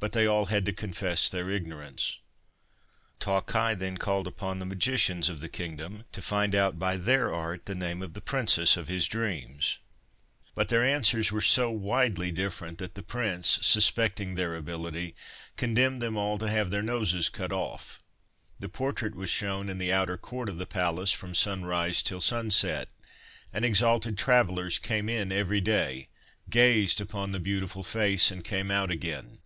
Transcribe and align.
But 0.00 0.12
they 0.12 0.28
all 0.28 0.46
had 0.46 0.64
to 0.66 0.72
confess 0.72 1.28
their 1.28 1.50
ignorance. 1.50 2.18
Ta 3.18 3.40
Khai 3.40 3.74
then 3.74 3.96
called 3.98 4.28
upon 4.28 4.60
the 4.60 4.64
171 4.64 5.18
THE 5.22 5.24
STORY 5.24 5.34
OF 5.34 5.40
THE 5.40 5.48
BIRD 5.48 5.56
FENG 5.56 5.70
magicians 5.72 6.06
of 6.06 6.06
the 6.06 6.08
kingdom 6.08 6.08
to 6.12 6.22
find 6.22 6.54
out 6.54 6.78
by 6.78 6.96
their 6.96 7.34
art 7.34 7.66
the 7.66 7.74
name 7.74 8.00
of 8.02 8.12
the 8.12 8.20
princess 8.20 8.76
of 8.76 8.86
his 8.86 9.08
dreams, 9.08 9.78
but 10.54 10.68
their 10.68 10.84
answers 10.84 11.32
were 11.32 11.40
so 11.40 11.72
widely 11.72 12.30
different 12.30 12.78
that 12.78 12.94
the 12.94 13.02
prince, 13.02 13.58
suspecting 13.62 14.36
their 14.36 14.54
ability, 14.54 15.16
condemned 15.56 16.00
them 16.00 16.16
all 16.16 16.38
to 16.38 16.48
have 16.48 16.70
their 16.70 16.80
noses 16.82 17.28
cut 17.28 17.50
off. 17.50 18.00
The 18.60 18.68
portrait 18.68 19.16
was 19.16 19.30
shown 19.30 19.68
in 19.68 19.78
the 19.78 19.92
outer 19.92 20.16
court 20.16 20.48
of 20.48 20.58
the 20.58 20.66
palace 20.66 21.10
from 21.10 21.34
sunrise 21.34 22.02
till 22.04 22.20
sunset, 22.20 22.88
and 23.52 23.64
exalted 23.64 24.16
travellers 24.16 24.78
came 24.78 25.08
in 25.08 25.32
every 25.32 25.60
day, 25.60 26.06
gazed 26.48 27.00
upon 27.00 27.32
the 27.32 27.40
beautiful 27.40 27.82
face, 27.82 28.30
and 28.30 28.44
came 28.44 28.70
out 28.70 28.92
again. 28.92 29.40